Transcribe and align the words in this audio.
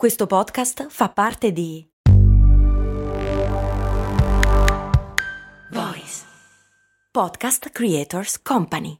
Questo 0.00 0.26
podcast 0.26 0.86
fa 0.88 1.10
parte 1.10 1.52
di 1.52 1.86
Voice 5.72 6.24
Podcast 7.10 7.68
Creators 7.68 8.40
Company. 8.40 8.96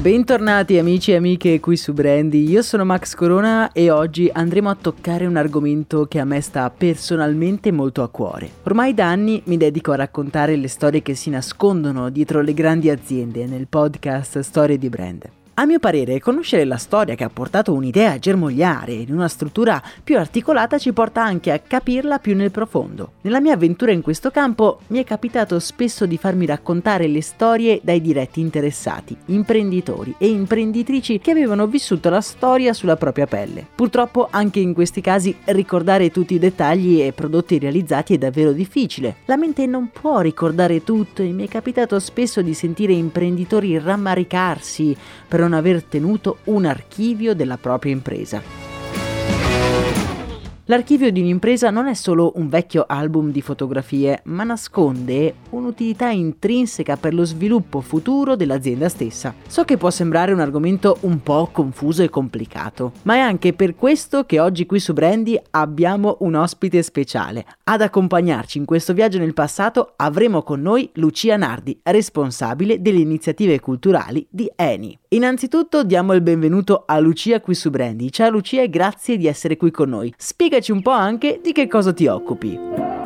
Bentornati 0.00 0.78
amici 0.78 1.10
e 1.10 1.16
amiche 1.16 1.60
qui 1.60 1.76
su 1.76 1.92
Brandy, 1.92 2.48
io 2.48 2.62
sono 2.62 2.86
Max 2.86 3.14
Corona 3.14 3.72
e 3.72 3.90
oggi 3.90 4.30
andremo 4.32 4.70
a 4.70 4.78
toccare 4.80 5.26
un 5.26 5.36
argomento 5.36 6.06
che 6.06 6.20
a 6.20 6.24
me 6.24 6.40
sta 6.40 6.70
personalmente 6.70 7.70
molto 7.70 8.02
a 8.02 8.08
cuore. 8.08 8.48
Ormai 8.62 8.94
da 8.94 9.10
anni 9.10 9.42
mi 9.44 9.58
dedico 9.58 9.92
a 9.92 9.96
raccontare 9.96 10.56
le 10.56 10.68
storie 10.68 11.02
che 11.02 11.14
si 11.14 11.28
nascondono 11.28 12.08
dietro 12.08 12.40
le 12.40 12.54
grandi 12.54 12.88
aziende 12.88 13.44
nel 13.44 13.68
podcast 13.68 14.38
Storie 14.38 14.78
di 14.78 14.88
Brand. 14.88 15.30
A 15.58 15.64
mio 15.64 15.78
parere, 15.78 16.20
conoscere 16.20 16.66
la 16.66 16.76
storia 16.76 17.14
che 17.14 17.24
ha 17.24 17.30
portato 17.30 17.72
un'idea 17.72 18.12
a 18.12 18.18
germogliare 18.18 18.92
in 18.92 19.10
una 19.10 19.26
struttura 19.26 19.82
più 20.04 20.18
articolata 20.18 20.76
ci 20.76 20.92
porta 20.92 21.24
anche 21.24 21.50
a 21.50 21.58
capirla 21.58 22.18
più 22.18 22.36
nel 22.36 22.50
profondo. 22.50 23.12
Nella 23.22 23.40
mia 23.40 23.54
avventura 23.54 23.90
in 23.90 24.02
questo 24.02 24.30
campo 24.30 24.80
mi 24.88 24.98
è 24.98 25.04
capitato 25.04 25.58
spesso 25.58 26.04
di 26.04 26.18
farmi 26.18 26.44
raccontare 26.44 27.06
le 27.06 27.22
storie 27.22 27.80
dai 27.82 28.02
diretti 28.02 28.38
interessati, 28.40 29.16
imprenditori 29.28 30.14
e 30.18 30.28
imprenditrici 30.28 31.20
che 31.20 31.30
avevano 31.30 31.66
vissuto 31.66 32.10
la 32.10 32.20
storia 32.20 32.74
sulla 32.74 32.96
propria 32.96 33.26
pelle. 33.26 33.66
Purtroppo 33.74 34.28
anche 34.30 34.60
in 34.60 34.74
questi 34.74 35.00
casi 35.00 35.34
ricordare 35.46 36.10
tutti 36.10 36.34
i 36.34 36.38
dettagli 36.38 37.00
e 37.00 37.14
prodotti 37.14 37.58
realizzati 37.58 38.12
è 38.12 38.18
davvero 38.18 38.52
difficile. 38.52 39.16
La 39.24 39.38
mente 39.38 39.64
non 39.64 39.88
può 39.90 40.20
ricordare 40.20 40.84
tutto 40.84 41.22
e 41.22 41.30
mi 41.30 41.46
è 41.46 41.48
capitato 41.48 41.98
spesso 41.98 42.42
di 42.42 42.52
sentire 42.52 42.92
imprenditori 42.92 43.78
rammaricarsi 43.78 44.94
per 45.26 45.44
non 45.46 45.54
aver 45.56 45.84
tenuto 45.84 46.38
un 46.44 46.64
archivio 46.64 47.32
della 47.32 47.56
propria 47.56 47.92
impresa. 47.92 48.65
L'archivio 50.68 51.12
di 51.12 51.20
un'impresa 51.20 51.70
non 51.70 51.86
è 51.86 51.94
solo 51.94 52.32
un 52.34 52.48
vecchio 52.48 52.86
album 52.88 53.30
di 53.30 53.40
fotografie, 53.40 54.22
ma 54.24 54.42
nasconde 54.42 55.34
un'utilità 55.50 56.08
intrinseca 56.08 56.96
per 56.96 57.14
lo 57.14 57.24
sviluppo 57.24 57.80
futuro 57.80 58.34
dell'azienda 58.34 58.88
stessa. 58.88 59.32
So 59.46 59.62
che 59.62 59.76
può 59.76 59.90
sembrare 59.90 60.32
un 60.32 60.40
argomento 60.40 60.98
un 61.02 61.22
po' 61.22 61.50
confuso 61.52 62.02
e 62.02 62.10
complicato, 62.10 62.94
ma 63.02 63.14
è 63.14 63.18
anche 63.20 63.52
per 63.52 63.76
questo 63.76 64.24
che 64.24 64.40
oggi 64.40 64.66
qui 64.66 64.80
su 64.80 64.92
Brandy 64.92 65.40
abbiamo 65.50 66.16
un 66.22 66.34
ospite 66.34 66.82
speciale. 66.82 67.46
Ad 67.62 67.80
accompagnarci 67.80 68.58
in 68.58 68.64
questo 68.64 68.92
viaggio 68.92 69.18
nel 69.18 69.34
passato 69.34 69.92
avremo 69.94 70.42
con 70.42 70.62
noi 70.62 70.90
Lucia 70.94 71.36
Nardi, 71.36 71.78
responsabile 71.84 72.82
delle 72.82 72.98
iniziative 72.98 73.60
culturali 73.60 74.26
di 74.28 74.50
Eni. 74.56 74.98
Innanzitutto 75.10 75.84
diamo 75.84 76.12
il 76.14 76.22
benvenuto 76.22 76.82
a 76.84 76.98
Lucia 76.98 77.40
qui 77.40 77.54
su 77.54 77.70
Brandy. 77.70 78.10
Ciao 78.10 78.30
Lucia 78.30 78.62
e 78.62 78.68
grazie 78.68 79.16
di 79.16 79.28
essere 79.28 79.56
qui 79.56 79.70
con 79.70 79.90
noi. 79.90 80.12
Spiegaci 80.56 80.72
un 80.72 80.80
po' 80.80 80.90
anche 80.90 81.40
di 81.42 81.52
che 81.52 81.68
cosa 81.68 81.92
ti 81.92 82.06
occupi. 82.06 82.58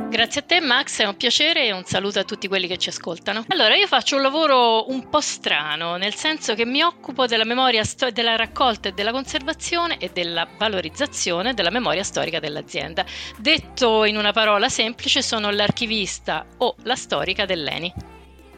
Grazie 0.08 0.40
a 0.40 0.44
te 0.44 0.60
Max, 0.60 1.00
è 1.00 1.04
un 1.04 1.16
piacere 1.16 1.66
e 1.66 1.72
un 1.72 1.84
saluto 1.84 2.20
a 2.20 2.24
tutti 2.24 2.46
quelli 2.46 2.68
che 2.68 2.78
ci 2.78 2.90
ascoltano. 2.90 3.44
Allora, 3.48 3.74
io 3.74 3.88
faccio 3.88 4.14
un 4.14 4.22
lavoro 4.22 4.88
un 4.88 5.08
po' 5.08 5.20
strano, 5.20 5.96
nel 5.96 6.14
senso 6.14 6.54
che 6.54 6.64
mi 6.64 6.82
occupo 6.82 7.26
della 7.26 7.44
memoria 7.44 7.82
sto- 7.82 8.10
della 8.12 8.36
raccolta 8.36 8.90
e 8.90 8.92
della 8.92 9.10
conservazione 9.10 9.98
e 9.98 10.10
della 10.12 10.46
valorizzazione 10.58 11.52
della 11.52 11.70
memoria 11.70 12.04
storica 12.04 12.38
dell'azienda. 12.38 13.04
Detto 13.36 14.04
in 14.04 14.16
una 14.16 14.30
parola 14.30 14.68
semplice, 14.68 15.20
sono 15.20 15.50
l'archivista 15.50 16.46
o 16.58 16.76
la 16.84 16.94
storica 16.94 17.46
dell'ENI. 17.46 17.92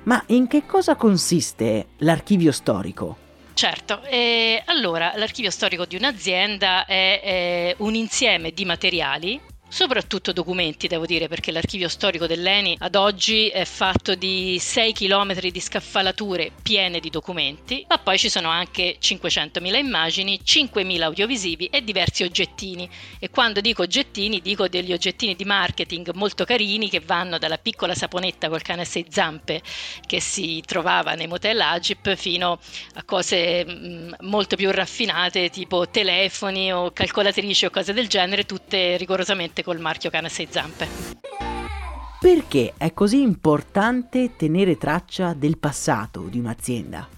Ma 0.03 0.23
in 0.29 0.47
che 0.49 0.67
cosa 0.67 0.97
consiste 0.97 1.87
l'archivio 1.99 2.53
storico? 2.53 3.17
Certo, 3.55 4.03
e 4.05 4.63
allora 4.67 5.13
l'archivio 5.17 5.51
storico 5.51 5.85
di 5.85 5.97
un'azienda 5.97 6.85
è, 6.87 7.21
è 7.23 7.75
un 7.79 7.95
insieme 7.95 8.53
di 8.53 8.65
materiali 8.65 9.41
soprattutto 9.73 10.33
documenti, 10.33 10.87
devo 10.87 11.07
dire, 11.07 11.29
perché 11.29 11.51
l'archivio 11.51 11.89
storico 11.89 12.27
dell'ENI 12.27 12.77
ad 12.81 12.95
oggi 12.95 13.49
è 13.49 13.65
fatto 13.65 14.15
di 14.15 14.59
6 14.61 14.93
km 14.93 15.41
di 15.41 15.61
scaffalature 15.61 16.53
piene 16.63 17.01
di 17.01 17.09
documenti, 17.09 17.83
ma 17.89 17.97
poi 17.97 18.19
ci 18.19 18.29
sono 18.29 18.51
anche 18.51 18.99
500.000 19.01 19.77
immagini, 19.77 20.39
5.000 20.45 21.01
audiovisivi 21.01 21.67
e 21.69 21.83
diversi 21.83 22.23
oggettini. 22.23 22.87
E 23.19 23.31
quando 23.31 23.63
dico 23.63 23.81
oggettini, 23.81 24.43
dico 24.43 24.69
degli 24.69 24.93
oggettini 24.93 25.35
di 25.35 25.47
marketing 25.47 26.13
molto 26.13 26.45
carini 26.45 26.91
che 26.91 27.01
vanno 27.01 27.39
dalla 27.39 27.57
piccola 27.57 27.95
saponetta 27.95 28.51
col 28.51 28.61
cane 28.61 28.83
a 28.83 28.85
sei 28.85 29.07
zampe 29.09 29.63
che 30.07 30.21
si 30.21 30.63
trovava 30.67 31.15
nei 31.15 31.27
motel 31.29 31.59
Agip 31.63 32.15
fino 32.15 32.59
a 32.97 33.05
cose 33.05 33.65
mh, 33.65 34.17
molto 34.21 34.55
più 34.55 34.71
raffinate 34.71 35.49
tipo 35.49 35.89
telefoni 35.89 36.71
o 36.71 36.91
calcolatrici 36.93 37.65
o 37.65 37.71
cose 37.71 37.95
del 37.95 38.09
genere, 38.09 38.45
tutte 38.45 38.99
rigorosamente 38.99 39.61
col 39.63 39.81
marchio 39.81 40.11
cane 40.11 40.29
sei 40.29 40.49
zampe. 40.51 40.89
Perché 42.21 42.75
è 42.77 42.93
così 42.93 43.21
importante 43.21 44.37
tenere 44.37 44.77
traccia 44.77 45.35
del 45.35 45.59
passato 45.59 46.23
di 46.29 46.39
un'azienda? 46.39 47.09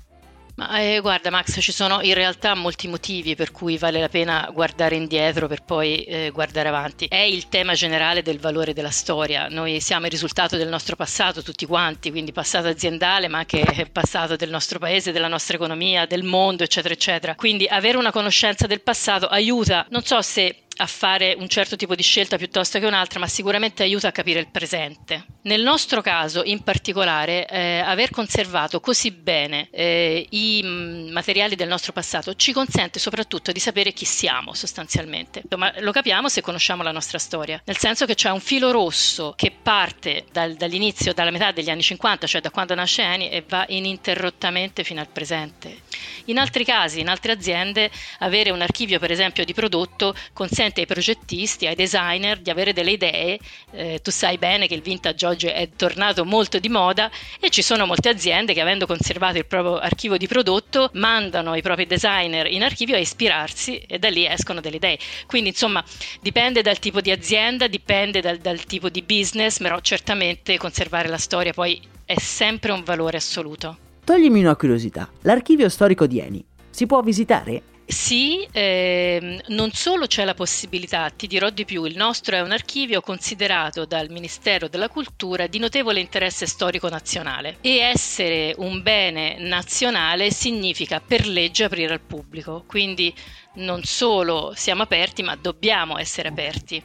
Ma 0.56 0.78
eh, 0.78 1.00
guarda 1.00 1.30
Max, 1.30 1.60
ci 1.60 1.72
sono 1.72 2.00
in 2.00 2.14
realtà 2.14 2.54
molti 2.54 2.86
motivi 2.86 3.34
per 3.34 3.50
cui 3.50 3.76
vale 3.76 3.98
la 3.98 4.08
pena 4.08 4.48
guardare 4.52 4.94
indietro 4.94 5.48
per 5.48 5.64
poi 5.64 6.04
eh, 6.04 6.30
guardare 6.32 6.68
avanti. 6.68 7.06
È 7.06 7.16
il 7.16 7.48
tema 7.48 7.74
generale 7.74 8.22
del 8.22 8.38
valore 8.38 8.72
della 8.72 8.92
storia. 8.92 9.48
Noi 9.48 9.80
siamo 9.80 10.04
il 10.06 10.12
risultato 10.12 10.56
del 10.56 10.68
nostro 10.68 10.94
passato 10.94 11.42
tutti 11.42 11.66
quanti, 11.66 12.10
quindi 12.10 12.30
passato 12.30 12.68
aziendale, 12.68 13.26
ma 13.26 13.38
anche 13.38 13.88
passato 13.90 14.36
del 14.36 14.50
nostro 14.50 14.78
paese, 14.78 15.10
della 15.10 15.26
nostra 15.26 15.56
economia, 15.56 16.06
del 16.06 16.22
mondo, 16.22 16.62
eccetera, 16.62 16.94
eccetera. 16.94 17.34
Quindi 17.34 17.66
avere 17.66 17.98
una 17.98 18.12
conoscenza 18.12 18.68
del 18.68 18.80
passato 18.80 19.26
aiuta, 19.26 19.86
non 19.90 20.02
so 20.02 20.22
se 20.22 20.63
a 20.76 20.86
fare 20.86 21.36
un 21.38 21.48
certo 21.48 21.76
tipo 21.76 21.94
di 21.94 22.02
scelta 22.02 22.36
piuttosto 22.36 22.78
che 22.78 22.86
un'altra, 22.86 23.20
ma 23.20 23.28
sicuramente 23.28 23.82
aiuta 23.82 24.08
a 24.08 24.12
capire 24.12 24.40
il 24.40 24.48
presente. 24.48 25.24
Nel 25.42 25.62
nostro 25.62 26.00
caso, 26.00 26.42
in 26.42 26.62
particolare, 26.62 27.46
eh, 27.46 27.78
aver 27.78 28.10
conservato 28.10 28.80
così 28.80 29.10
bene 29.10 29.68
eh, 29.70 30.26
i 30.30 30.62
mm, 30.64 31.10
materiali 31.10 31.54
del 31.54 31.68
nostro 31.68 31.92
passato 31.92 32.34
ci 32.34 32.52
consente 32.52 32.98
soprattutto 32.98 33.52
di 33.52 33.60
sapere 33.60 33.92
chi 33.92 34.04
siamo 34.04 34.54
sostanzialmente. 34.54 35.42
Ma 35.56 35.72
lo 35.78 35.92
capiamo 35.92 36.28
se 36.28 36.40
conosciamo 36.40 36.82
la 36.82 36.92
nostra 36.92 37.18
storia, 37.18 37.60
nel 37.64 37.78
senso 37.78 38.06
che 38.06 38.14
c'è 38.14 38.30
un 38.30 38.40
filo 38.40 38.70
rosso 38.70 39.34
che 39.36 39.52
parte 39.62 40.24
dal, 40.32 40.54
dall'inizio, 40.54 41.12
dalla 41.12 41.30
metà 41.30 41.52
degli 41.52 41.70
anni 41.70 41.82
50, 41.82 42.26
cioè 42.26 42.40
da 42.40 42.50
quando 42.50 42.74
nasce 42.74 43.02
Eni, 43.02 43.30
e 43.30 43.44
va 43.46 43.64
ininterrottamente 43.68 44.82
fino 44.82 45.00
al 45.00 45.08
presente. 45.08 45.82
In 46.26 46.38
altri 46.38 46.64
casi, 46.64 47.00
in 47.00 47.08
altre 47.08 47.32
aziende, 47.32 47.90
avere 48.20 48.50
un 48.50 48.62
archivio, 48.62 48.98
per 48.98 49.10
esempio, 49.10 49.44
di 49.44 49.52
prodotto 49.52 50.14
consente 50.32 50.63
consente 50.64 50.80
ai 50.80 50.86
progettisti, 50.86 51.66
ai 51.66 51.74
designer 51.74 52.38
di 52.40 52.48
avere 52.48 52.72
delle 52.72 52.92
idee. 52.92 53.38
Eh, 53.72 54.00
tu 54.02 54.10
sai 54.10 54.38
bene 54.38 54.66
che 54.66 54.74
il 54.74 54.80
vintage 54.80 55.26
oggi 55.26 55.46
è 55.46 55.68
tornato 55.76 56.24
molto 56.24 56.58
di 56.58 56.68
moda 56.68 57.10
e 57.38 57.50
ci 57.50 57.60
sono 57.60 57.84
molte 57.86 58.08
aziende 58.08 58.54
che 58.54 58.60
avendo 58.60 58.86
conservato 58.86 59.36
il 59.36 59.46
proprio 59.46 59.78
archivio 59.78 60.16
di 60.16 60.26
prodotto 60.26 60.90
mandano 60.94 61.54
i 61.54 61.62
propri 61.62 61.86
designer 61.86 62.46
in 62.46 62.62
archivio 62.62 62.96
a 62.96 62.98
ispirarsi 62.98 63.78
e 63.78 63.98
da 63.98 64.08
lì 64.08 64.26
escono 64.26 64.60
delle 64.60 64.76
idee. 64.76 64.98
Quindi 65.26 65.50
insomma 65.50 65.84
dipende 66.20 66.62
dal 66.62 66.78
tipo 66.78 67.00
di 67.00 67.10
azienda, 67.10 67.66
dipende 67.66 68.20
dal, 68.20 68.38
dal 68.38 68.64
tipo 68.64 68.88
di 68.88 69.02
business, 69.02 69.58
però 69.58 69.78
certamente 69.80 70.56
conservare 70.56 71.08
la 71.08 71.18
storia 71.18 71.52
poi 71.52 71.80
è 72.06 72.18
sempre 72.18 72.72
un 72.72 72.82
valore 72.82 73.18
assoluto. 73.18 73.76
Toglimi 74.04 74.40
una 74.40 74.56
curiosità, 74.56 75.10
l'archivio 75.22 75.68
storico 75.68 76.06
di 76.06 76.20
Eni 76.20 76.44
si 76.70 76.86
può 76.86 77.00
visitare? 77.02 77.73
Sì, 77.86 78.48
ehm, 78.50 79.40
non 79.48 79.70
solo 79.72 80.06
c'è 80.06 80.24
la 80.24 80.32
possibilità, 80.32 81.10
ti 81.10 81.26
dirò 81.26 81.50
di 81.50 81.66
più, 81.66 81.84
il 81.84 81.96
nostro 81.96 82.34
è 82.34 82.40
un 82.40 82.50
archivio 82.50 83.02
considerato 83.02 83.84
dal 83.84 84.08
Ministero 84.08 84.68
della 84.68 84.88
Cultura 84.88 85.46
di 85.46 85.58
notevole 85.58 86.00
interesse 86.00 86.46
storico 86.46 86.88
nazionale 86.88 87.58
e 87.60 87.76
essere 87.76 88.54
un 88.56 88.80
bene 88.82 89.36
nazionale 89.38 90.30
significa 90.30 91.00
per 91.00 91.26
legge 91.26 91.64
aprire 91.64 91.92
al 91.92 92.02
pubblico, 92.04 92.64
quindi 92.66 93.14
non 93.56 93.82
solo 93.84 94.52
siamo 94.56 94.82
aperti 94.82 95.22
ma 95.22 95.36
dobbiamo 95.36 95.98
essere 95.98 96.28
aperti 96.28 96.82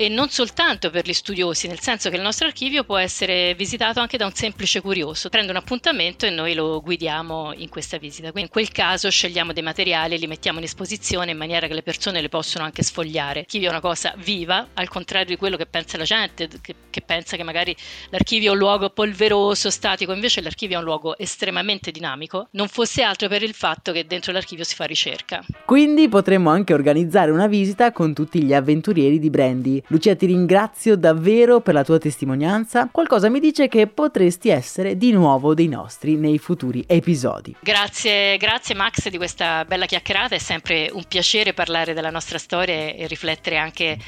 e 0.00 0.08
non 0.08 0.30
soltanto 0.30 0.88
per 0.88 1.06
gli 1.06 1.12
studiosi, 1.12 1.68
nel 1.68 1.80
senso 1.80 2.08
che 2.08 2.16
il 2.16 2.22
nostro 2.22 2.46
archivio 2.46 2.84
può 2.84 2.96
essere 2.96 3.54
visitato 3.54 4.00
anche 4.00 4.16
da 4.16 4.24
un 4.24 4.32
semplice 4.32 4.80
curioso. 4.80 5.28
Prende 5.28 5.50
un 5.50 5.58
appuntamento 5.58 6.24
e 6.24 6.30
noi 6.30 6.54
lo 6.54 6.80
guidiamo 6.80 7.52
in 7.54 7.68
questa 7.68 7.98
visita. 7.98 8.32
Quindi 8.32 8.48
in 8.48 8.48
quel 8.48 8.72
caso 8.72 9.10
scegliamo 9.10 9.52
dei 9.52 9.62
materiali 9.62 10.14
e 10.14 10.16
li 10.16 10.26
mettiamo 10.26 10.56
in 10.56 10.64
esposizione 10.64 11.32
in 11.32 11.36
maniera 11.36 11.66
che 11.66 11.74
le 11.74 11.82
persone 11.82 12.22
le 12.22 12.30
possono 12.30 12.64
anche 12.64 12.82
sfogliare. 12.82 13.40
L'archivio 13.40 13.68
è 13.68 13.70
una 13.72 13.80
cosa 13.80 14.14
viva, 14.16 14.68
al 14.72 14.88
contrario 14.88 15.26
di 15.26 15.36
quello 15.36 15.58
che 15.58 15.66
pensa 15.66 15.98
la 15.98 16.04
gente, 16.04 16.48
che, 16.62 16.74
che 16.88 17.02
pensa 17.02 17.36
che 17.36 17.42
magari 17.42 17.76
l'archivio 18.08 18.52
è 18.52 18.52
un 18.54 18.58
luogo 18.58 18.88
polveroso, 18.88 19.68
statico, 19.68 20.14
invece 20.14 20.40
l'archivio 20.40 20.76
è 20.76 20.78
un 20.78 20.86
luogo 20.86 21.18
estremamente 21.18 21.90
dinamico, 21.90 22.48
non 22.52 22.68
fosse 22.68 23.02
altro 23.02 23.28
per 23.28 23.42
il 23.42 23.52
fatto 23.52 23.92
che 23.92 24.06
dentro 24.06 24.32
l'archivio 24.32 24.64
si 24.64 24.74
fa 24.74 24.86
ricerca. 24.86 25.44
Quindi 25.66 26.08
potremmo 26.08 26.48
anche 26.48 26.72
organizzare 26.72 27.30
una 27.30 27.48
visita 27.48 27.92
con 27.92 28.14
tutti 28.14 28.42
gli 28.42 28.54
avventurieri 28.54 29.18
di 29.18 29.28
Brandy. 29.28 29.82
Lucia 29.90 30.14
ti 30.14 30.26
ringrazio 30.26 30.96
davvero 30.96 31.60
per 31.60 31.74
la 31.74 31.82
tua 31.82 31.98
testimonianza. 31.98 32.88
Qualcosa 32.92 33.28
mi 33.28 33.40
dice 33.40 33.66
che 33.66 33.88
potresti 33.88 34.48
essere 34.48 34.96
di 34.96 35.10
nuovo 35.10 35.52
dei 35.52 35.66
nostri 35.66 36.14
nei 36.14 36.38
futuri 36.38 36.84
episodi. 36.86 37.56
Grazie, 37.58 38.36
grazie 38.36 38.76
Max 38.76 39.08
di 39.08 39.16
questa 39.16 39.64
bella 39.64 39.86
chiacchierata, 39.86 40.36
è 40.36 40.38
sempre 40.38 40.90
un 40.92 41.02
piacere 41.08 41.54
parlare 41.54 41.92
della 41.92 42.10
nostra 42.10 42.38
storia 42.38 42.94
e 42.94 43.08
riflettere 43.08 43.56
anche 43.56 43.98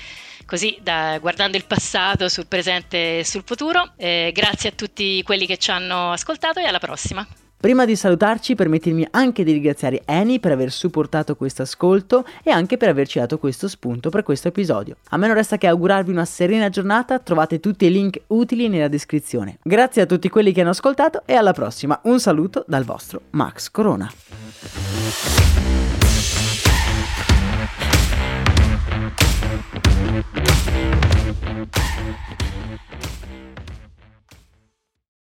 così 0.47 0.79
da, 0.81 1.19
guardando 1.21 1.57
il 1.57 1.65
passato 1.65 2.29
sul 2.29 2.47
presente 2.47 3.19
e 3.19 3.25
sul 3.25 3.43
futuro. 3.45 3.91
Eh, 3.97 4.31
grazie 4.33 4.69
a 4.69 4.73
tutti 4.77 5.21
quelli 5.25 5.47
che 5.47 5.57
ci 5.57 5.73
hanno 5.73 6.13
ascoltato 6.13 6.61
e 6.61 6.65
alla 6.65 6.79
prossima. 6.79 7.27
Prima 7.63 7.85
di 7.85 7.95
salutarci, 7.95 8.57
permettetemi 8.57 9.07
anche 9.13 9.45
di 9.45 9.53
ringraziare 9.53 10.03
Annie 10.07 10.41
per 10.41 10.51
aver 10.51 10.73
supportato 10.73 11.37
questo 11.37 11.63
ascolto 11.63 12.25
e 12.43 12.51
anche 12.51 12.77
per 12.77 12.89
averci 12.89 13.21
dato 13.21 13.39
questo 13.39 13.69
spunto 13.69 14.11
per 14.11 14.25
questo 14.25 14.49
episodio. 14.49 14.97
A 15.11 15.17
me 15.17 15.29
non 15.29 15.37
resta 15.37 15.59
che 15.59 15.69
augurarvi 15.69 16.11
una 16.11 16.25
serena 16.25 16.69
giornata, 16.71 17.21
trovate 17.21 17.61
tutti 17.61 17.85
i 17.85 17.93
link 17.93 18.23
utili 18.27 18.69
nella 18.69 18.89
descrizione. 18.89 19.59
Grazie 19.63 20.03
a 20.03 20.07
tutti 20.07 20.29
quelli 20.29 20.51
che 20.51 20.63
hanno 20.63 20.71
ascoltato 20.71 21.23
e 21.25 21.35
alla 21.35 21.53
prossima. 21.53 22.01
Un 22.03 22.19
saluto 22.19 22.65
dal 22.67 22.83
vostro 22.83 23.21
Max 23.31 23.71
Corona. 23.71 24.11